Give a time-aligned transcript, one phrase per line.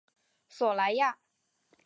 [0.47, 1.19] 索莱亚。